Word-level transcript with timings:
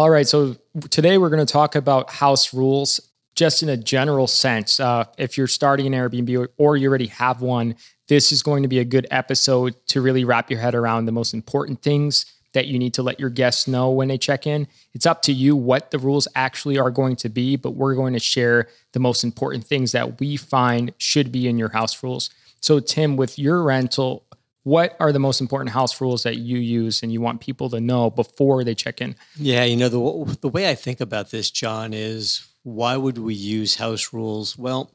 All 0.00 0.08
right, 0.08 0.26
so 0.26 0.56
today 0.88 1.18
we're 1.18 1.28
going 1.28 1.44
to 1.44 1.52
talk 1.52 1.74
about 1.74 2.08
house 2.08 2.54
rules 2.54 3.00
just 3.34 3.62
in 3.62 3.68
a 3.68 3.76
general 3.76 4.26
sense. 4.26 4.80
Uh, 4.80 5.04
if 5.18 5.36
you're 5.36 5.46
starting 5.46 5.86
an 5.86 5.92
Airbnb 5.92 6.48
or 6.56 6.78
you 6.78 6.88
already 6.88 7.08
have 7.08 7.42
one, 7.42 7.74
this 8.08 8.32
is 8.32 8.42
going 8.42 8.62
to 8.62 8.68
be 8.68 8.78
a 8.78 8.84
good 8.86 9.06
episode 9.10 9.74
to 9.88 10.00
really 10.00 10.24
wrap 10.24 10.50
your 10.50 10.58
head 10.58 10.74
around 10.74 11.04
the 11.04 11.12
most 11.12 11.34
important 11.34 11.82
things 11.82 12.24
that 12.54 12.66
you 12.66 12.78
need 12.78 12.94
to 12.94 13.02
let 13.02 13.20
your 13.20 13.28
guests 13.28 13.68
know 13.68 13.90
when 13.90 14.08
they 14.08 14.16
check 14.16 14.46
in. 14.46 14.66
It's 14.94 15.04
up 15.04 15.20
to 15.24 15.34
you 15.34 15.54
what 15.54 15.90
the 15.90 15.98
rules 15.98 16.26
actually 16.34 16.78
are 16.78 16.90
going 16.90 17.16
to 17.16 17.28
be, 17.28 17.56
but 17.56 17.72
we're 17.72 17.94
going 17.94 18.14
to 18.14 18.20
share 18.20 18.68
the 18.92 19.00
most 19.00 19.22
important 19.22 19.64
things 19.64 19.92
that 19.92 20.18
we 20.18 20.38
find 20.38 20.94
should 20.96 21.30
be 21.30 21.46
in 21.46 21.58
your 21.58 21.72
house 21.72 22.02
rules. 22.02 22.30
So, 22.62 22.80
Tim, 22.80 23.16
with 23.16 23.38
your 23.38 23.62
rental, 23.62 24.24
what 24.62 24.96
are 25.00 25.12
the 25.12 25.18
most 25.18 25.40
important 25.40 25.70
house 25.70 26.00
rules 26.00 26.22
that 26.24 26.36
you 26.36 26.58
use 26.58 27.02
and 27.02 27.12
you 27.12 27.20
want 27.20 27.40
people 27.40 27.70
to 27.70 27.80
know 27.80 28.10
before 28.10 28.62
they 28.62 28.74
check 28.74 29.00
in? 29.00 29.16
Yeah, 29.36 29.64
you 29.64 29.76
know, 29.76 29.88
the, 29.88 30.38
the 30.40 30.48
way 30.48 30.68
I 30.68 30.74
think 30.74 31.00
about 31.00 31.30
this, 31.30 31.50
John, 31.50 31.94
is 31.94 32.46
why 32.62 32.96
would 32.96 33.18
we 33.18 33.34
use 33.34 33.76
house 33.76 34.12
rules? 34.12 34.58
Well, 34.58 34.90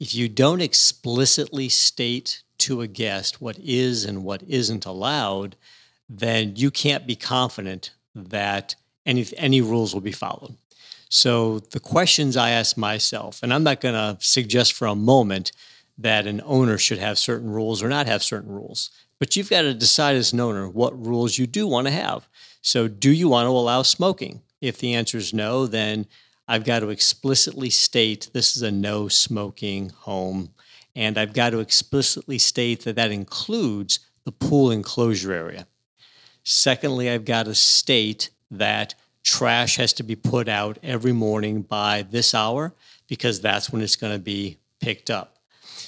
if 0.00 0.14
you 0.14 0.28
don't 0.28 0.62
explicitly 0.62 1.68
state 1.68 2.42
to 2.58 2.80
a 2.80 2.86
guest 2.86 3.40
what 3.40 3.58
is 3.58 4.04
and 4.04 4.24
what 4.24 4.42
isn't 4.44 4.86
allowed, 4.86 5.56
then 6.08 6.56
you 6.56 6.70
can't 6.70 7.06
be 7.06 7.16
confident 7.16 7.92
that 8.14 8.74
any, 9.04 9.26
any 9.36 9.60
rules 9.60 9.92
will 9.92 10.00
be 10.00 10.12
followed. 10.12 10.56
So, 11.10 11.60
the 11.60 11.80
questions 11.80 12.36
I 12.36 12.50
ask 12.50 12.76
myself, 12.76 13.40
and 13.42 13.54
I'm 13.54 13.62
not 13.62 13.80
going 13.80 13.94
to 13.94 14.16
suggest 14.20 14.72
for 14.72 14.86
a 14.86 14.96
moment 14.96 15.52
that 15.98 16.26
an 16.26 16.40
owner 16.44 16.78
should 16.78 16.98
have 16.98 17.18
certain 17.18 17.50
rules 17.50 17.82
or 17.82 17.88
not 17.88 18.06
have 18.06 18.22
certain 18.22 18.52
rules. 18.52 18.90
But 19.18 19.36
you've 19.36 19.50
got 19.50 19.62
to 19.62 19.74
decide 19.74 20.16
as 20.16 20.32
an 20.32 20.40
owner 20.40 20.68
what 20.68 21.06
rules 21.06 21.38
you 21.38 21.46
do 21.46 21.66
want 21.66 21.86
to 21.86 21.92
have. 21.92 22.28
So, 22.62 22.88
do 22.88 23.10
you 23.10 23.28
want 23.28 23.46
to 23.46 23.50
allow 23.50 23.82
smoking? 23.82 24.42
If 24.60 24.78
the 24.78 24.94
answer 24.94 25.18
is 25.18 25.34
no, 25.34 25.66
then 25.66 26.06
I've 26.48 26.64
got 26.64 26.80
to 26.80 26.90
explicitly 26.90 27.70
state 27.70 28.30
this 28.32 28.56
is 28.56 28.62
a 28.62 28.70
no 28.70 29.08
smoking 29.08 29.90
home. 29.90 30.50
And 30.96 31.18
I've 31.18 31.32
got 31.32 31.50
to 31.50 31.60
explicitly 31.60 32.38
state 32.38 32.84
that 32.84 32.96
that 32.96 33.10
includes 33.10 34.00
the 34.24 34.32
pool 34.32 34.70
enclosure 34.70 35.32
area. 35.32 35.66
Secondly, 36.44 37.10
I've 37.10 37.24
got 37.24 37.46
to 37.46 37.54
state 37.54 38.30
that 38.50 38.94
trash 39.22 39.76
has 39.76 39.92
to 39.94 40.02
be 40.02 40.16
put 40.16 40.48
out 40.48 40.78
every 40.82 41.12
morning 41.12 41.62
by 41.62 42.02
this 42.02 42.34
hour 42.34 42.74
because 43.08 43.40
that's 43.40 43.70
when 43.70 43.82
it's 43.82 43.96
going 43.96 44.12
to 44.12 44.18
be 44.18 44.58
picked 44.80 45.10
up. 45.10 45.33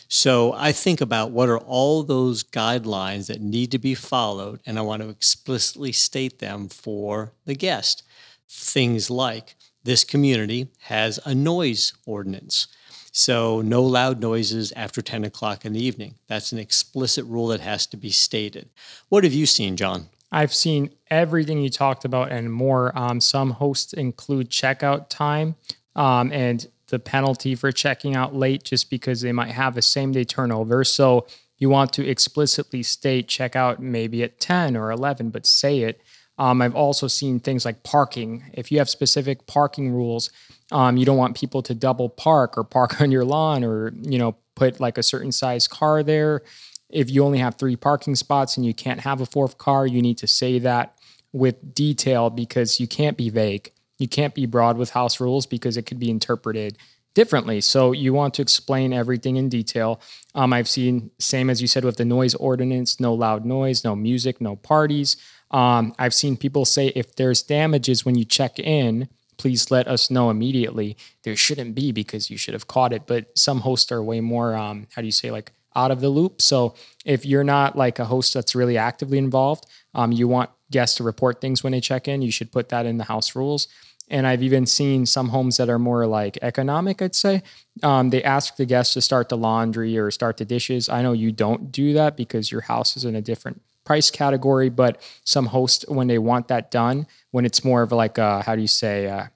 So 0.09 0.53
I 0.53 0.73
think 0.73 1.01
about 1.01 1.33
what 1.33 1.49
are 1.49 1.59
all 1.59 2.03
those 2.03 2.45
guidelines 2.45 3.27
that 3.27 3.41
need 3.41 3.73
to 3.73 3.79
be 3.79 3.95
followed, 3.95 4.61
and 4.65 4.79
I 4.79 4.83
want 4.83 5.03
to 5.03 5.09
explicitly 5.09 5.93
state 5.93 6.39
them 6.39 6.69
for 6.69 7.33
the 7.45 7.55
guest. 7.55 8.05
Things 8.49 9.11
like 9.11 9.57
this 9.83 10.05
community 10.05 10.69
has 10.83 11.19
a 11.25 11.35
noise 11.35 11.93
ordinance. 12.07 12.69
So, 13.11 13.63
no 13.63 13.83
loud 13.83 14.21
noises 14.21 14.73
after 14.77 15.01
10 15.01 15.25
o'clock 15.25 15.65
in 15.65 15.73
the 15.73 15.83
evening. 15.83 16.17
That's 16.27 16.53
an 16.53 16.59
explicit 16.59 17.25
rule 17.25 17.47
that 17.47 17.61
has 17.61 17.87
to 17.87 17.97
be 17.97 18.11
stated. 18.11 18.69
What 19.09 19.25
have 19.25 19.33
you 19.33 19.47
seen, 19.47 19.77
John? 19.77 20.11
I've 20.31 20.53
seen 20.53 20.91
everything 21.11 21.63
you 21.63 21.71
talked 21.71 22.05
about 22.05 22.31
and 22.31 22.53
more. 22.53 22.93
Um, 22.95 23.21
some 23.21 23.53
hosts 23.53 23.95
include 23.95 24.51
checkout 24.51 25.09
time. 25.09 25.55
Um, 25.95 26.31
and 26.31 26.67
the 26.89 26.99
penalty 26.99 27.55
for 27.55 27.73
checking 27.73 28.15
out 28.15 28.35
late 28.35 28.65
just 28.65 28.91
because 28.91 29.21
they 29.21 29.33
might 29.33 29.51
have 29.51 29.77
a 29.77 29.83
same 29.83 30.13
day 30.13 30.25
turnover. 30.25 30.85
So 30.85 31.27
you 31.59 31.69
want 31.69 31.93
to 31.95 32.07
explicitly 32.07 32.83
state 32.83 33.29
check 33.29 33.57
out 33.57 33.81
maybe 33.81 34.23
at 34.23 34.41
10 34.41 34.77
or 34.77 34.91
11, 34.91 35.31
but 35.31 35.47
say 35.47 35.81
it. 35.81 36.03
Um, 36.39 36.61
I've 36.61 36.75
also 36.75 37.09
seen 37.09 37.41
things 37.41 37.65
like 37.65 37.83
parking. 37.83 38.45
If 38.53 38.71
you 38.71 38.79
have 38.79 38.91
specific 38.91 39.47
parking 39.47 39.91
rules, 39.91 40.31
um, 40.71 40.97
you 40.97 41.07
don't 41.07 41.17
want 41.17 41.37
people 41.37 41.63
to 41.63 41.75
double 41.75 42.11
park 42.11 42.59
or 42.59 42.65
park 42.65 43.01
on 43.01 43.11
your 43.11 43.25
lawn 43.25 43.65
or, 43.65 43.93
you 44.03 44.19
know, 44.19 44.37
put 44.55 44.81
like 44.81 44.99
a 44.99 45.03
certain 45.03 45.33
size 45.33 45.67
car 45.67 46.03
there. 46.03 46.43
If 46.91 47.11
you 47.11 47.25
only 47.25 47.39
have 47.39 47.57
three 47.57 47.77
parking 47.77 48.15
spots 48.15 48.57
and 48.57 48.65
you 48.65 48.75
can't 48.75 49.01
have 49.01 49.21
a 49.21 49.27
fourth 49.27 49.59
car, 49.59 49.87
you 49.87 50.01
need 50.03 50.19
to 50.19 50.27
say 50.27 50.59
that 50.61 50.97
with 51.33 51.75
detail 51.75 52.31
because 52.31 52.81
you 52.81 52.87
can't 52.87 53.17
be 53.17 53.29
vague. 53.29 53.73
You 53.99 54.09
can't 54.09 54.35
be 54.35 54.47
broad 54.47 54.77
with 54.77 54.91
house 54.91 55.21
rules 55.21 55.47
because 55.47 55.77
it 55.77 55.83
could 55.83 55.99
be 55.99 56.11
interpreted 56.11 56.77
differently. 57.15 57.63
So 57.63 57.93
you 57.93 58.13
want 58.13 58.35
to 58.35 58.43
explain 58.43 58.93
everything 58.93 59.37
in 59.37 59.49
detail. 59.49 60.01
Um, 60.35 60.53
I've 60.53 60.69
seen 60.69 61.11
same 61.19 61.49
as 61.49 61.63
you 61.63 61.67
said 61.67 61.85
with 61.85 61.97
the 61.97 62.05
noise 62.05 62.35
ordinance: 62.35 63.01
no 63.01 63.15
loud 63.15 63.45
noise, 63.45 63.85
no 63.85 63.97
music, 63.97 64.41
no 64.41 64.57
parties. 64.57 65.17
Um, 65.51 65.95
I've 65.99 66.15
seen 66.15 66.37
people 66.37 66.65
say 66.65 66.89
if 66.89 67.17
there's 67.17 67.43
damages 67.43 68.05
when 68.05 68.17
you 68.17 68.25
check 68.25 68.59
in, 68.59 69.09
please 69.39 69.71
let 69.71 69.89
us 69.89 70.11
know 70.11 70.29
immediately. 70.31 70.97
There 71.23 71.37
shouldn't 71.37 71.75
be 71.75 71.93
because 71.93 72.31
you 72.31 72.37
should 72.37 72.55
have 72.55 72.67
caught 72.67 72.93
it. 72.93 73.07
But 73.07 73.37
some 73.39 73.61
hosts 73.61 73.93
are 73.93 74.03
way 74.03 74.21
more, 74.21 74.55
um, 74.55 74.87
how 74.95 75.03
do 75.03 75.07
you 75.07 75.13
say, 75.13 75.31
like 75.31 75.53
out 75.77 75.91
of 75.91 76.01
the 76.01 76.09
loop. 76.09 76.41
So 76.41 76.75
if 77.05 77.25
you're 77.25 77.45
not 77.45 77.77
like 77.77 77.99
a 77.99 78.07
host 78.07 78.35
that's 78.35 78.55
really 78.55 78.79
actively 78.79 79.19
involved, 79.19 79.67
um, 79.95 80.11
you 80.11 80.27
want 80.27 80.51
guests 80.71 80.97
to 80.97 81.05
report 81.05 81.41
things 81.41 81.63
when 81.63 81.73
they 81.73 81.81
check 81.81 82.09
in, 82.09 82.23
you 82.23 82.33
should 82.33 82.51
put 82.51 82.71
that 82.71 82.87
in 82.87 82.99
the 82.99 83.05
house 83.05 83.37
rules. 83.37 83.69
And 84.09 84.27
I've 84.27 84.43
even 84.43 84.67
seen 84.67 85.05
some 85.05 85.29
homes 85.31 85.57
that 85.57 85.69
are 85.69 85.79
more 85.79 86.07
like 86.07 86.39
economic, 86.41 87.03
I'd 87.03 87.15
say. 87.15 87.43
Um, 87.83 88.11
they 88.11 88.23
ask 88.23 88.57
the 88.57 88.65
guests 88.65 88.95
to 88.95 89.01
start 89.01 89.29
the 89.29 89.37
laundry 89.37 89.99
or 89.99 90.11
start 90.11 90.37
the 90.37 90.45
dishes. 90.45 90.89
I 90.89 91.03
know 91.03 91.13
you 91.13 91.33
don't 91.33 91.73
do 91.73 91.93
that 91.95 92.17
because 92.17 92.53
your 92.53 92.63
house 92.63 92.97
is 92.97 93.05
in 93.05 93.17
a 93.17 93.23
different 93.23 93.61
price 93.85 94.11
category, 94.11 94.69
but 94.69 95.01
some 95.25 95.47
hosts, 95.47 95.85
when 95.89 96.07
they 96.07 96.19
want 96.19 96.49
that 96.49 96.71
done, 96.71 97.07
when 97.33 97.45
it's 97.45 97.65
more 97.65 97.83
of 97.83 97.93
like 97.93 98.19
a, 98.19 98.43
how 98.43 98.55
do 98.55 98.63
you 98.63 98.69
say, 98.69 99.09
uh, 99.09 99.27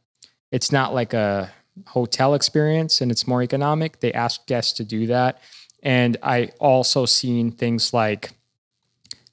it's 0.53 0.73
not 0.73 0.95
like 0.95 1.15
a 1.15 1.53
hotel 1.87 2.35
experience 2.35 3.01
and 3.01 3.11
it's 3.11 3.27
more 3.27 3.43
economic, 3.43 4.01
they 4.01 4.13
ask 4.13 4.47
guests 4.47 4.73
to 4.75 4.85
do 4.85 5.07
that. 5.07 5.41
And 5.83 6.17
I 6.23 6.51
also 6.59 7.07
seen 7.07 7.53
things 7.53 7.93
like, 7.93 8.33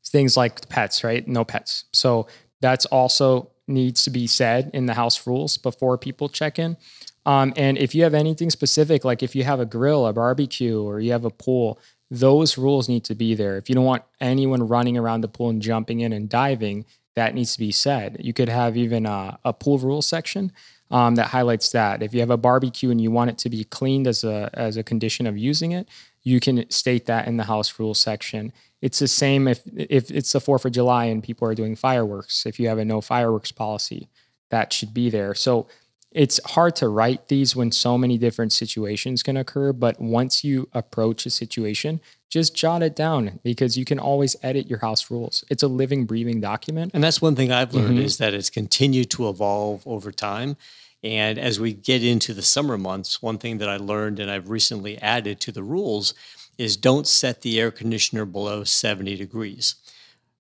things 0.06 0.38
like 0.38 0.70
pets, 0.70 1.04
right? 1.04 1.28
No 1.28 1.44
pets. 1.44 1.86
So 1.92 2.28
that's 2.62 2.86
also 2.86 3.52
needs 3.68 4.04
to 4.04 4.10
be 4.10 4.28
said 4.28 4.72
in 4.74 4.86
the 4.86 4.94
house 4.94 5.28
rules 5.28 5.58
before 5.58 5.98
people 5.98 6.30
check 6.30 6.58
in. 6.58 6.78
Um, 7.26 7.52
and 7.58 7.78
if 7.78 7.94
you 7.94 8.04
have 8.04 8.14
anything 8.14 8.50
specific, 8.50 9.04
like 9.04 9.22
if 9.22 9.36
you 9.36 9.44
have 9.44 9.60
a 9.60 9.66
grill, 9.66 10.08
a 10.08 10.14
barbecue, 10.14 10.82
or 10.82 11.02
you 11.02 11.12
have 11.12 11.26
a 11.26 11.30
pool, 11.30 11.78
those 12.10 12.58
rules 12.58 12.88
need 12.88 13.04
to 13.04 13.16
be 13.16 13.36
there. 13.36 13.58
If 13.58 13.68
you 13.68 13.76
don't 13.76 13.84
want 13.84 14.04
anyone 14.22 14.66
running 14.66 14.98
around 14.98 15.22
the 15.22 15.28
pool 15.28 15.50
and 15.50 15.62
jumping 15.62 16.00
in 16.00 16.14
and 16.14 16.30
diving, 16.30 16.86
that 17.16 17.36
needs 17.36 17.54
to 17.54 17.60
be 17.60 17.72
said. 17.74 18.16
You 18.22 18.32
could 18.32 18.48
have 18.48 18.78
even 18.78 19.06
a, 19.06 19.38
a 19.44 19.52
pool 19.52 19.78
rule 19.78 20.02
section 20.02 20.54
um, 20.90 21.16
that 21.16 21.28
highlights 21.28 21.72
that. 21.72 22.02
If 22.02 22.14
you 22.14 22.22
have 22.22 22.30
a 22.30 22.38
barbecue 22.38 22.92
and 22.92 23.02
you 23.02 23.12
want 23.12 23.32
it 23.32 23.38
to 23.40 23.50
be 23.50 23.66
cleaned 23.66 24.08
as 24.08 24.24
a 24.24 24.50
as 24.54 24.78
a 24.78 24.84
condition 24.84 25.28
of 25.28 25.38
using 25.38 25.74
it, 25.74 25.90
you 26.28 26.42
can 26.42 26.70
state 26.70 27.06
that 27.06 27.26
in 27.26 27.38
the 27.38 27.46
house 27.46 27.80
rules 27.80 28.02
section. 28.02 28.52
It's 28.82 29.00
the 29.00 29.08
same 29.08 29.48
if 29.48 29.62
if 29.76 30.12
it's 30.12 30.34
the 30.34 30.42
Fourth 30.42 30.66
of 30.66 30.74
July 30.74 31.06
and 31.06 31.24
people 31.24 31.48
are 31.48 31.56
doing 31.56 31.76
fireworks. 31.76 32.46
If 32.46 32.60
you 32.60 32.68
have 32.68 32.80
a 32.80 32.86
no 32.86 33.00
fireworks 33.00 33.54
policy, 33.54 34.10
that 34.50 34.74
should 34.74 34.94
be 34.94 35.10
there. 35.10 35.34
So 35.34 35.68
it's 36.12 36.40
hard 36.52 36.76
to 36.78 36.90
write 36.90 37.30
these 37.30 37.56
when 37.56 37.72
so 37.72 37.98
many 37.98 38.18
different 38.18 38.52
situations 38.52 39.24
can 39.24 39.38
occur. 39.38 39.72
But 39.72 40.02
once 40.02 40.44
you 40.44 40.68
approach 40.74 41.26
a 41.26 41.30
situation, 41.30 42.02
just 42.30 42.56
jot 42.56 42.84
it 42.84 42.96
down 42.96 43.40
because 43.44 43.78
you 43.78 43.86
can 43.86 44.00
always 44.00 44.36
edit 44.44 44.68
your 44.68 44.80
house 44.80 45.10
rules. 45.10 45.46
It's 45.50 45.64
a 45.64 45.68
living, 45.68 46.06
breathing 46.06 46.42
document. 46.42 46.92
And 46.94 47.04
that's 47.04 47.22
one 47.22 47.36
thing 47.36 47.52
I've 47.52 47.74
learned 47.74 47.96
mm-hmm. 47.96 48.06
is 48.06 48.18
that 48.18 48.34
it's 48.34 48.50
continued 48.50 49.10
to 49.12 49.30
evolve 49.30 49.84
over 49.86 50.12
time. 50.12 50.58
And 51.04 51.38
as 51.38 51.60
we 51.60 51.74
get 51.74 52.04
into 52.04 52.34
the 52.34 52.42
summer 52.42 52.78
months, 52.78 53.22
one 53.22 53.38
thing 53.38 53.60
that 53.60 53.70
I 53.70 53.78
learned 53.78 54.20
and 54.20 54.32
I've 54.32 54.50
recently 54.50 54.98
added 54.98 55.40
to 55.42 55.52
the 55.52 55.64
rules 55.64 56.14
is 56.58 56.76
don't 56.76 57.08
set 57.08 57.42
the 57.42 57.60
air 57.60 57.72
conditioner 57.72 58.26
below 58.26 58.64
70 58.64 59.16
degrees. 59.16 59.76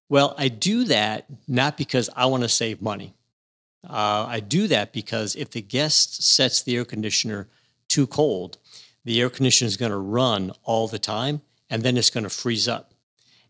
Well, 0.09 0.33
I 0.37 0.47
do 0.47 0.83
that 0.85 1.25
not 1.47 1.77
because 1.77 2.09
I 2.15 2.25
want 2.25 2.43
to 2.43 2.49
save 2.49 2.81
money. 2.81 3.13
Uh, 3.87 4.25
I 4.27 4.39
do 4.39 4.67
that 4.67 4.93
because 4.93 5.35
if 5.35 5.51
the 5.51 5.61
guest 5.61 6.23
sets 6.23 6.61
the 6.61 6.75
air 6.75 6.85
conditioner 6.85 7.47
too 7.87 8.07
cold, 8.07 8.57
the 9.05 9.21
air 9.21 9.29
conditioner 9.29 9.67
is 9.67 9.77
going 9.77 9.91
to 9.91 9.97
run 9.97 10.51
all 10.63 10.87
the 10.87 10.99
time 10.99 11.41
and 11.69 11.83
then 11.83 11.97
it's 11.97 12.09
going 12.09 12.23
to 12.23 12.29
freeze 12.29 12.67
up. 12.67 12.93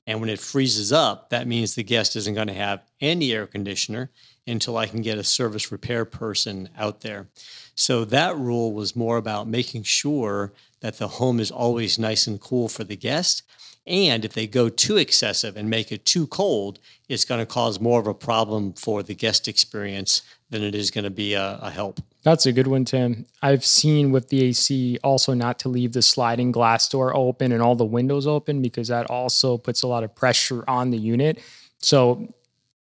And 0.08 0.22
when 0.22 0.30
it 0.30 0.40
freezes 0.40 0.94
up, 0.94 1.30
that 1.30 1.48
means 1.48 1.76
the 1.76 1.84
guest 1.84 2.16
isn't 2.16 2.34
going 2.34 2.48
to 2.48 2.54
have 2.54 2.82
any 3.02 3.34
air 3.34 3.46
conditioner 3.46 4.10
until 4.48 4.78
I 4.78 4.88
can 4.88 5.02
get 5.02 5.18
a 5.18 5.24
service 5.24 5.70
repair 5.72 6.06
person 6.06 6.70
out 6.78 7.02
there. 7.02 7.28
So 7.76 8.06
that 8.06 8.38
rule 8.38 8.74
was 8.74 8.96
more 8.96 9.18
about 9.18 9.50
making 9.50 9.84
sure 9.84 10.54
that 10.80 10.98
the 10.98 11.10
home 11.10 11.42
is 11.42 11.52
always 11.52 12.00
nice 12.00 12.26
and 12.26 12.40
cool 12.40 12.70
for 12.70 12.86
the 12.86 12.96
guest. 12.96 13.44
And 13.88 14.26
if 14.26 14.34
they 14.34 14.48
go 14.48 14.68
too 14.68 14.98
excessive 14.98 15.56
and 15.56 15.70
make 15.70 15.92
it 15.92 16.06
too 16.06 16.28
cold, 16.28 16.80
it's 17.08 17.24
going 17.24 17.40
to 17.40 17.46
cause 17.46 17.80
more 17.80 18.00
of 18.00 18.08
a 18.08 18.14
problem 18.14 18.74
for 18.74 19.02
the 19.02 19.16
guest 19.16 19.48
experience 19.48 20.22
than 20.50 20.62
it 20.62 20.76
is 20.76 20.92
going 20.92 21.06
to 21.06 21.10
be 21.10 21.34
a, 21.34 21.60
a 21.62 21.70
help. 21.70 22.02
That's 22.24 22.46
a 22.46 22.52
good 22.52 22.68
one, 22.68 22.84
Tim. 22.84 23.26
I've 23.42 23.64
seen 23.64 24.12
with 24.12 24.28
the 24.28 24.44
AC 24.44 25.00
also 25.04 25.34
not 25.34 25.60
to 25.60 25.70
leave 25.70 25.94
the 25.94 26.02
sliding 26.02 26.52
glass 26.52 26.90
door 26.90 27.16
open 27.16 27.54
and 27.54 27.62
all 27.62 27.76
the 27.76 27.86
windows 27.86 28.28
open 28.28 28.62
because 28.62 28.90
that 28.90 29.10
also 29.10 29.58
puts 29.58 29.84
a 29.84 29.88
lot 29.88 30.04
of 30.04 30.14
pressure 30.14 30.66
on 30.68 30.92
the 30.92 30.98
unit. 30.98 31.40
So, 31.80 32.28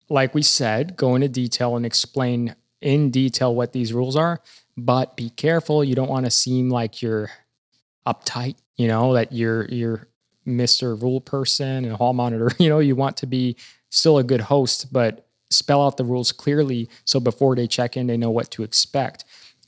like 0.10 0.34
we 0.34 0.42
said, 0.42 0.98
go 0.98 1.16
into 1.16 1.28
detail 1.28 1.76
and 1.76 1.86
explain 1.86 2.56
in 2.82 3.12
detail 3.12 3.54
what 3.54 3.74
these 3.74 3.94
rules 3.94 4.16
are, 4.16 4.42
but 4.78 5.16
be 5.16 5.30
careful. 5.30 5.84
You 5.84 5.96
don't 5.96 6.10
want 6.10 6.26
to 6.26 6.32
seem 6.32 6.70
like 6.70 7.02
you're 7.02 7.30
uptight, 8.08 8.56
you 8.76 8.88
know, 8.88 9.14
that 9.14 9.32
you're 9.32 9.66
you're 9.66 10.08
Mr. 10.48 11.00
Rule 11.02 11.22
person 11.22 11.86
and 11.86 11.94
hall 11.96 12.14
monitor. 12.14 12.52
You 12.60 12.70
know, 12.70 12.80
you 12.80 12.96
want 12.96 13.18
to 13.18 13.28
be 13.28 13.56
still 13.90 14.18
a 14.18 14.24
good 14.24 14.42
host, 14.42 14.92
but 14.92 15.28
spell 15.50 15.86
out 15.86 15.98
the 15.98 16.04
rules 16.04 16.32
clearly 16.32 16.90
so 17.06 17.20
before 17.20 17.56
they 17.56 17.68
check 17.68 17.96
in, 17.96 18.08
they 18.08 18.18
know 18.18 18.32
what 18.32 18.52
to 18.52 18.64
expect. 18.64 19.26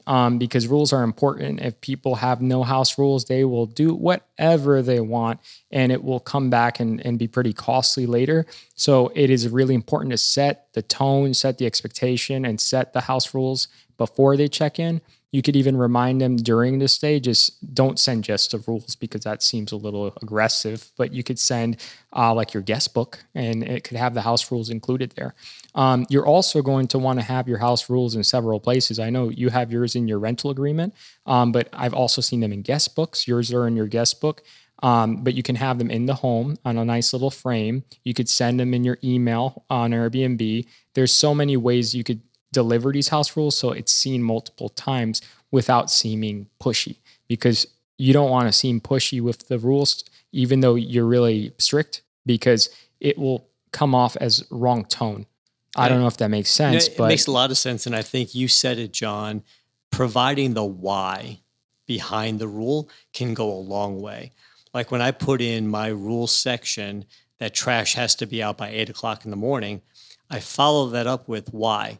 Um, 0.08 0.38
because 0.38 0.68
rules 0.68 0.94
are 0.94 1.04
important. 1.04 1.60
If 1.60 1.82
people 1.82 2.16
have 2.16 2.42
no 2.42 2.64
house 2.64 2.98
rules, 2.98 3.26
they 3.26 3.44
will 3.44 3.66
do 3.66 3.94
whatever 3.94 4.82
they 4.82 5.02
want 5.02 5.42
and 5.70 5.92
it 5.92 6.02
will 6.02 6.22
come 6.22 6.50
back 6.50 6.80
and, 6.80 7.06
and 7.06 7.20
be 7.20 7.28
pretty 7.28 7.52
costly 7.52 8.06
later. 8.06 8.46
So 8.76 9.12
it 9.16 9.30
is 9.30 9.50
really 9.50 9.76
important 9.76 10.12
to 10.12 10.18
set 10.18 10.72
the 10.72 10.82
tone, 10.82 11.34
set 11.34 11.58
the 11.58 11.66
expectation, 11.66 12.46
and 12.46 12.62
set 12.62 12.94
the 12.94 13.02
house 13.02 13.34
rules 13.34 13.68
before 13.98 14.38
they 14.38 14.48
check 14.48 14.80
in 14.80 15.02
you 15.38 15.44
could 15.44 15.56
even 15.56 15.78
remind 15.78 16.20
them 16.20 16.36
during 16.36 16.80
the 16.80 16.88
stay, 16.88 17.20
just 17.20 17.76
don't 17.76 18.00
send 18.00 18.24
just 18.24 18.50
the 18.50 18.58
rules 18.66 18.96
because 18.96 19.22
that 19.22 19.44
seems 19.44 19.72
a 19.72 19.76
little 19.76 20.12
aggressive, 20.20 20.90
but 20.98 21.14
you 21.14 21.24
could 21.24 21.38
send 21.38 21.78
uh, 22.16 22.34
like 22.34 22.56
your 22.56 22.64
guest 22.64 22.96
book 22.96 23.24
and 23.36 23.62
it 23.62 23.84
could 23.84 23.98
have 23.98 24.16
the 24.16 24.24
house 24.24 24.52
rules 24.52 24.72
included 24.72 25.14
there. 25.16 25.36
Um, 25.76 26.08
you're 26.10 26.26
also 26.26 26.64
going 26.64 26.88
to 26.88 26.98
want 26.98 27.20
to 27.20 27.26
have 27.26 27.48
your 27.48 27.60
house 27.60 27.88
rules 27.88 28.16
in 28.16 28.24
several 28.24 28.60
places. 28.60 28.98
I 28.98 29.12
know 29.12 29.30
you 29.30 29.50
have 29.50 29.72
yours 29.72 29.96
in 29.96 30.08
your 30.08 30.18
rental 30.18 30.50
agreement, 30.50 30.96
um, 31.28 31.52
but 31.52 31.70
I've 31.72 31.94
also 31.94 32.20
seen 32.20 32.40
them 32.40 32.52
in 32.52 32.64
guest 32.64 32.96
books. 32.96 33.28
Yours 33.28 33.54
are 33.54 33.68
in 33.68 33.76
your 33.76 33.88
guest 33.88 34.20
book. 34.20 34.42
Um, 34.82 35.24
but 35.24 35.36
you 35.36 35.44
can 35.44 35.56
have 35.56 35.78
them 35.78 35.92
in 35.92 36.08
the 36.08 36.16
home 36.16 36.58
on 36.66 36.78
a 36.78 36.86
nice 36.86 37.14
little 37.14 37.32
frame. 37.32 37.84
You 38.04 38.16
could 38.16 38.30
send 38.30 38.60
them 38.60 38.74
in 38.74 38.84
your 38.84 38.98
email 39.04 39.66
on 39.70 39.92
Airbnb. 39.92 40.66
There's 40.96 41.12
so 41.12 41.36
many 41.36 41.58
ways 41.58 41.96
you 41.96 42.04
could 42.04 42.22
deliver 42.58 42.92
these 42.92 43.10
house 43.10 43.38
rules 43.38 43.56
so 43.56 43.72
it's 43.72 43.94
seen 43.94 44.24
multiple 44.24 44.70
times 44.70 45.22
without 45.52 45.92
seeming 45.92 46.48
pushy. 46.60 46.98
Because 47.28 47.68
you 48.00 48.14
don't 48.14 48.32
want 48.32 48.48
to 48.48 48.52
seem 48.52 48.82
pushy 48.82 49.22
with 49.22 49.48
the 49.48 49.60
rules 49.60 50.04
even 50.32 50.62
though 50.62 50.76
you're 50.76 51.06
really 51.06 51.54
strict 51.60 52.02
because 52.26 52.70
it 53.00 53.18
will 53.18 53.48
come 53.72 53.94
off 53.94 54.18
as 54.18 54.44
wrong 54.50 54.86
tone. 54.86 55.28
I 55.76 55.88
don't 55.88 56.00
know 56.00 56.08
if 56.08 56.18
that 56.18 56.30
makes 56.30 56.50
sense 56.50 56.88
but 56.88 56.94
it 56.94 56.98
but 56.98 57.08
makes 57.10 57.28
a 57.28 57.32
lot 57.32 57.52
of 57.52 57.58
sense 57.58 57.86
and 57.86 57.96
i 57.96 58.02
think 58.02 58.34
you 58.34 58.48
said 58.48 58.80
it 58.80 58.92
john. 58.92 59.44
Providing 59.92 60.54
the 60.54 60.66
why 60.66 61.40
behind 61.86 62.40
the 62.40 62.48
rule 62.48 62.90
can 63.14 63.34
go 63.34 63.50
a 63.52 63.62
long 63.76 64.02
way. 64.02 64.32
Like 64.74 64.90
when 64.92 65.02
i 65.02 65.12
put 65.12 65.42
in 65.42 65.68
my 65.68 65.88
rule 65.88 66.28
section 66.28 67.06
that 67.40 67.54
trash 67.54 67.94
has 67.94 68.16
to 68.16 68.26
be 68.26 68.42
out 68.42 68.58
by 68.58 68.70
eight 68.70 68.90
o'clock 68.90 69.26
in 69.26 69.32
the 69.32 69.38
morning 69.38 69.82
i 70.30 70.40
follow 70.40 70.90
that 70.90 71.08
up 71.08 71.28
with 71.28 71.54
why 71.54 72.00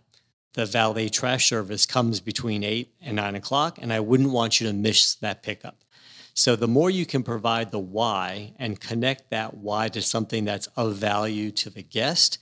the 0.58 0.66
valet 0.66 1.08
trash 1.08 1.48
service 1.48 1.86
comes 1.86 2.20
between 2.20 2.64
eight 2.64 2.92
and 3.00 3.16
nine 3.16 3.36
o'clock, 3.36 3.78
and 3.80 3.94
I 3.94 4.00
wouldn't 4.00 4.32
want 4.32 4.60
you 4.60 4.66
to 4.66 4.74
miss 4.74 5.14
that 5.18 5.44
pickup. 5.44 5.84
So 6.34 6.56
the 6.56 6.68
more 6.68 6.90
you 6.90 7.06
can 7.06 7.22
provide 7.22 7.70
the 7.70 7.78
why 7.78 8.54
and 8.58 8.80
connect 8.80 9.30
that 9.30 9.56
why 9.56 9.90
to 9.90 10.02
something 10.02 10.46
that's 10.46 10.66
of 10.76 10.96
value 10.96 11.52
to 11.52 11.70
the 11.70 11.84
guest, 11.84 12.40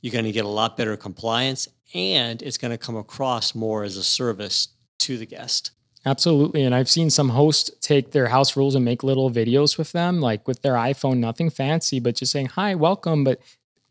you're 0.00 0.12
going 0.12 0.24
to 0.24 0.32
get 0.32 0.44
a 0.44 0.48
lot 0.48 0.76
better 0.76 0.96
compliance 0.96 1.68
and 1.94 2.42
it's 2.42 2.58
going 2.58 2.72
to 2.72 2.78
come 2.78 2.96
across 2.96 3.54
more 3.54 3.84
as 3.84 3.96
a 3.96 4.02
service 4.02 4.66
to 4.98 5.16
the 5.16 5.26
guest. 5.26 5.70
Absolutely. 6.04 6.64
And 6.64 6.74
I've 6.74 6.90
seen 6.90 7.10
some 7.10 7.28
hosts 7.28 7.70
take 7.80 8.10
their 8.10 8.26
house 8.26 8.56
rules 8.56 8.74
and 8.74 8.84
make 8.84 9.04
little 9.04 9.30
videos 9.30 9.78
with 9.78 9.92
them, 9.92 10.20
like 10.20 10.48
with 10.48 10.62
their 10.62 10.74
iPhone, 10.74 11.18
nothing 11.18 11.48
fancy, 11.48 12.00
but 12.00 12.16
just 12.16 12.32
saying, 12.32 12.46
hi, 12.46 12.74
welcome. 12.74 13.22
But 13.22 13.40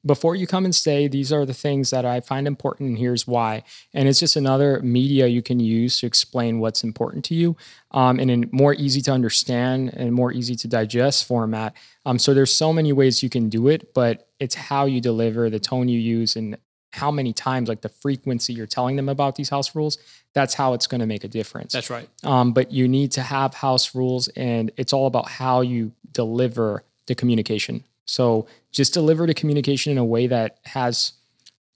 before 0.05 0.35
you 0.35 0.47
come 0.47 0.65
and 0.65 0.73
stay, 0.73 1.07
these 1.07 1.31
are 1.31 1.45
the 1.45 1.53
things 1.53 1.91
that 1.91 2.05
I 2.05 2.21
find 2.21 2.47
important, 2.47 2.89
and 2.89 2.97
here's 2.97 3.27
why. 3.27 3.63
And 3.93 4.07
it's 4.07 4.19
just 4.19 4.35
another 4.35 4.79
media 4.81 5.27
you 5.27 5.41
can 5.41 5.59
use 5.59 5.99
to 5.99 6.07
explain 6.07 6.59
what's 6.59 6.83
important 6.83 7.23
to 7.25 7.35
you 7.35 7.55
um, 7.91 8.19
and 8.19 8.31
in 8.31 8.43
a 8.45 8.47
more 8.51 8.73
easy 8.73 9.01
to 9.01 9.11
understand 9.11 9.93
and 9.93 10.11
more 10.13 10.31
easy 10.31 10.55
to 10.55 10.67
digest 10.67 11.25
format. 11.25 11.73
Um, 12.05 12.17
so 12.17 12.33
there's 12.33 12.51
so 12.51 12.73
many 12.73 12.91
ways 12.93 13.21
you 13.21 13.29
can 13.29 13.49
do 13.49 13.67
it, 13.67 13.93
but 13.93 14.27
it's 14.39 14.55
how 14.55 14.85
you 14.85 15.01
deliver, 15.01 15.49
the 15.49 15.59
tone 15.59 15.87
you 15.87 15.99
use, 15.99 16.35
and 16.35 16.57
how 16.93 17.11
many 17.11 17.31
times, 17.31 17.69
like 17.69 17.81
the 17.81 17.89
frequency 17.89 18.53
you're 18.53 18.65
telling 18.65 18.95
them 18.95 19.07
about 19.07 19.35
these 19.35 19.49
house 19.49 19.75
rules. 19.75 19.97
That's 20.33 20.55
how 20.55 20.73
it's 20.73 20.87
going 20.87 20.99
to 21.01 21.07
make 21.07 21.23
a 21.23 21.27
difference. 21.27 21.73
That's 21.73 21.89
right. 21.89 22.09
Um, 22.23 22.53
but 22.53 22.71
you 22.71 22.87
need 22.87 23.11
to 23.13 23.21
have 23.21 23.53
house 23.53 23.93
rules, 23.93 24.29
and 24.29 24.71
it's 24.77 24.93
all 24.93 25.05
about 25.05 25.29
how 25.29 25.61
you 25.61 25.91
deliver 26.11 26.83
the 27.05 27.15
communication 27.15 27.83
so 28.05 28.47
just 28.71 28.93
deliver 28.93 29.27
the 29.27 29.33
communication 29.33 29.91
in 29.91 29.97
a 29.97 30.05
way 30.05 30.27
that 30.27 30.59
has, 30.65 31.13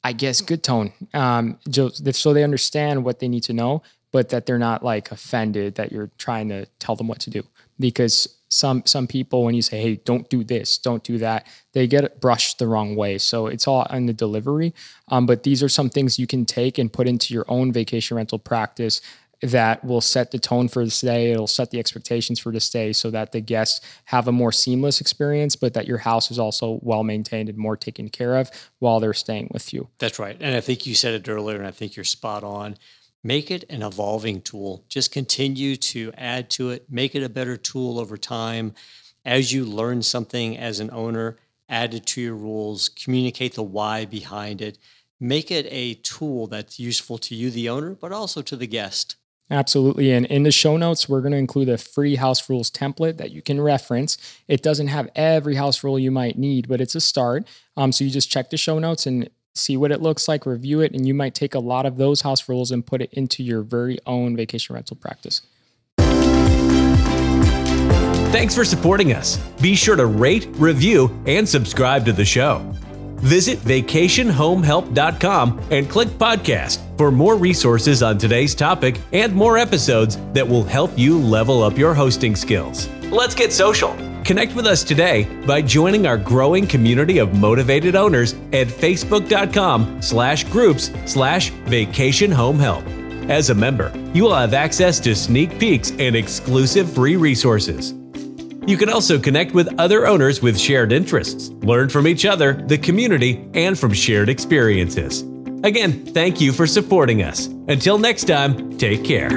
I 0.03 0.13
guess, 0.13 0.41
good 0.41 0.63
tone. 0.63 0.93
Um, 1.13 1.59
so 1.71 2.33
they 2.33 2.43
understand 2.43 3.03
what 3.03 3.19
they 3.19 3.27
need 3.27 3.43
to 3.43 3.53
know, 3.53 3.83
but 4.11 4.29
that 4.29 4.45
they're 4.45 4.57
not 4.57 4.83
like 4.83 5.11
offended 5.11 5.75
that 5.75 5.91
you're 5.91 6.11
trying 6.17 6.49
to 6.49 6.65
tell 6.79 6.95
them 6.95 7.07
what 7.07 7.19
to 7.19 7.29
do. 7.29 7.43
Because 7.79 8.35
some 8.47 8.83
some 8.85 9.07
people, 9.07 9.43
when 9.43 9.55
you 9.55 9.61
say, 9.61 9.81
"Hey, 9.81 9.95
don't 9.95 10.29
do 10.29 10.43
this, 10.43 10.77
don't 10.77 11.03
do 11.03 11.17
that," 11.17 11.45
they 11.73 11.87
get 11.87 12.21
brushed 12.21 12.59
the 12.59 12.67
wrong 12.67 12.95
way. 12.95 13.17
So 13.17 13.47
it's 13.47 13.67
all 13.67 13.85
on 13.89 14.05
the 14.05 14.13
delivery. 14.13 14.73
Um, 15.09 15.25
but 15.25 15.43
these 15.43 15.61
are 15.61 15.67
some 15.67 15.89
things 15.89 16.17
you 16.17 16.27
can 16.27 16.45
take 16.45 16.77
and 16.77 16.93
put 16.93 17.07
into 17.07 17.33
your 17.33 17.45
own 17.49 17.73
vacation 17.73 18.15
rental 18.15 18.39
practice 18.39 19.01
that 19.41 19.83
will 19.83 20.01
set 20.01 20.31
the 20.31 20.39
tone 20.39 20.67
for 20.67 20.83
the 20.83 20.91
stay. 20.91 21.31
It'll 21.31 21.47
set 21.47 21.71
the 21.71 21.79
expectations 21.79 22.39
for 22.39 22.51
the 22.51 22.59
stay 22.59 22.93
so 22.93 23.11
that 23.11 23.31
the 23.31 23.41
guests 23.41 23.81
have 24.05 24.27
a 24.27 24.31
more 24.31 24.51
seamless 24.51 25.01
experience, 25.01 25.55
but 25.55 25.73
that 25.73 25.87
your 25.87 25.99
house 25.99 26.31
is 26.31 26.39
also 26.39 26.79
well 26.81 27.03
maintained 27.03 27.49
and 27.49 27.57
more 27.57 27.77
taken 27.77 28.09
care 28.09 28.37
of 28.37 28.49
while 28.79 28.99
they're 28.99 29.13
staying 29.13 29.49
with 29.51 29.73
you. 29.73 29.89
That's 29.99 30.19
right. 30.19 30.37
And 30.39 30.55
I 30.55 30.61
think 30.61 30.85
you 30.85 30.95
said 30.95 31.13
it 31.13 31.29
earlier, 31.29 31.57
and 31.57 31.67
I 31.67 31.71
think 31.71 31.95
you're 31.95 32.03
spot 32.03 32.43
on. 32.43 32.77
Make 33.23 33.49
it 33.49 33.63
an 33.69 33.81
evolving 33.81 34.41
tool. 34.41 34.85
Just 34.87 35.11
continue 35.11 35.75
to 35.77 36.11
add 36.15 36.49
to 36.51 36.69
it, 36.69 36.85
make 36.89 37.15
it 37.15 37.23
a 37.23 37.29
better 37.29 37.57
tool 37.57 37.99
over 37.99 38.17
time. 38.17 38.73
As 39.25 39.51
you 39.51 39.65
learn 39.65 40.03
something 40.03 40.55
as 40.55 40.79
an 40.79 40.91
owner, 40.91 41.37
add 41.67 41.95
it 41.95 42.05
to 42.05 42.21
your 42.21 42.35
rules, 42.35 42.89
communicate 42.89 43.55
the 43.55 43.63
why 43.63 44.05
behind 44.05 44.61
it. 44.61 44.77
Make 45.19 45.49
it 45.49 45.65
a 45.71 45.95
tool 45.95 46.45
that's 46.45 46.79
useful 46.79 47.17
to 47.19 47.33
you, 47.33 47.49
the 47.49 47.69
owner, 47.69 47.95
but 47.95 48.11
also 48.11 48.43
to 48.43 48.55
the 48.55 48.67
guest. 48.67 49.15
Absolutely. 49.51 50.11
And 50.11 50.25
in 50.25 50.43
the 50.43 50.51
show 50.51 50.75
notes, 50.75 51.07
we're 51.07 51.21
going 51.21 51.31
to 51.31 51.37
include 51.37 51.69
a 51.69 51.77
free 51.77 52.15
house 52.15 52.49
rules 52.49 52.71
template 52.71 53.17
that 53.17 53.31
you 53.31 53.41
can 53.41 53.61
reference. 53.61 54.17
It 54.47 54.63
doesn't 54.63 54.87
have 54.87 55.09
every 55.15 55.55
house 55.55 55.83
rule 55.83 55.99
you 55.99 56.09
might 56.09 56.37
need, 56.37 56.67
but 56.67 56.81
it's 56.81 56.95
a 56.95 57.01
start. 57.01 57.47
Um, 57.77 57.91
so 57.91 58.03
you 58.03 58.09
just 58.09 58.31
check 58.31 58.49
the 58.49 58.57
show 58.57 58.79
notes 58.79 59.05
and 59.05 59.29
see 59.53 59.77
what 59.77 59.91
it 59.91 60.01
looks 60.01 60.27
like, 60.27 60.45
review 60.45 60.81
it, 60.81 60.93
and 60.93 61.07
you 61.07 61.13
might 61.13 61.35
take 61.35 61.53
a 61.53 61.59
lot 61.59 61.85
of 61.85 61.97
those 61.97 62.21
house 62.21 62.49
rules 62.49 62.71
and 62.71 62.85
put 62.85 63.01
it 63.01 63.13
into 63.13 63.43
your 63.43 63.61
very 63.61 63.99
own 64.05 64.35
vacation 64.35 64.73
rental 64.73 64.97
practice. 64.97 65.41
Thanks 68.31 68.53
for 68.53 68.65
supporting 68.65 69.13
us. 69.13 69.37
Be 69.61 69.75
sure 69.75 69.95
to 69.95 70.07
rate, 70.07 70.47
review, 70.53 71.17
and 71.25 71.47
subscribe 71.47 72.03
to 72.05 72.11
the 72.11 72.25
show. 72.25 72.75
Visit 73.25 73.59
vacationhomehelp.com 73.59 75.61
and 75.71 75.89
click 75.89 76.09
podcast 76.09 76.79
for 76.95 77.11
more 77.11 77.35
resources 77.35 78.03
on 78.03 78.19
today's 78.19 78.53
topic 78.53 79.01
and 79.13 79.33
more 79.33 79.57
episodes 79.57 80.19
that 80.33 80.47
will 80.47 80.63
help 80.63 80.91
you 80.95 81.19
level 81.19 81.63
up 81.63 81.75
your 81.75 81.95
hosting 81.95 82.35
skills. 82.35 82.87
Let's 83.09 83.33
get 83.33 83.51
social. 83.51 83.95
Connect 84.23 84.55
with 84.55 84.67
us 84.67 84.83
today 84.83 85.23
by 85.47 85.63
joining 85.63 86.05
our 86.05 86.19
growing 86.19 86.67
community 86.67 87.17
of 87.17 87.33
motivated 87.33 87.95
owners 87.95 88.33
at 88.53 88.67
facebook.com 88.67 90.03
slash 90.03 90.43
groups 90.43 90.91
slash 91.05 91.49
vacation 91.49 92.31
home 92.31 92.59
help. 92.59 92.85
As 93.27 93.49
a 93.49 93.55
member, 93.55 93.91
you 94.13 94.21
will 94.21 94.35
have 94.35 94.53
access 94.53 94.99
to 94.99 95.15
sneak 95.15 95.59
peeks 95.59 95.93
and 95.97 96.15
exclusive 96.15 96.93
free 96.93 97.15
resources. 97.15 97.95
You 98.67 98.77
can 98.77 98.89
also 98.89 99.19
connect 99.19 99.53
with 99.53 99.79
other 99.79 100.07
owners 100.07 100.41
with 100.41 100.59
shared 100.59 100.91
interests, 100.91 101.49
learn 101.61 101.89
from 101.89 102.07
each 102.07 102.25
other, 102.25 102.53
the 102.53 102.77
community, 102.77 103.47
and 103.53 103.77
from 103.77 103.93
shared 103.93 104.27
experiences. 104.27 105.21
Again, 105.63 106.05
thank 106.05 106.41
you 106.41 106.51
for 106.51 106.65
supporting 106.65 107.21
us. 107.21 107.47
Until 107.67 107.99
next 107.99 108.25
time, 108.25 108.77
take 108.77 109.03
care. 109.03 109.29